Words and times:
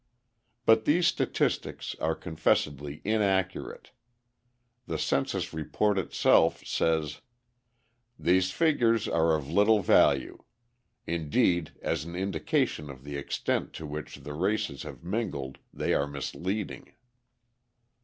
But 0.65 0.85
these 0.85 1.05
statistics 1.05 1.95
are 2.01 2.15
confessedly 2.15 3.03
inaccurate: 3.05 3.91
the 4.87 4.97
census 4.97 5.53
report 5.53 5.99
itself 5.99 6.65
says: 6.65 7.21
"These 8.17 8.49
figures 8.49 9.07
are 9.07 9.35
of 9.35 9.47
little 9.47 9.81
value. 9.83 10.39
Indeed, 11.05 11.73
as 11.83 12.03
an 12.03 12.15
indication 12.15 12.89
of 12.89 13.03
the 13.03 13.15
extent 13.15 13.73
to 13.73 13.85
which 13.85 14.15
the 14.23 14.33
races 14.33 14.81
have 14.81 15.03
mingled, 15.03 15.59
they 15.71 15.93
are 15.93 16.07
misleading." 16.07 16.93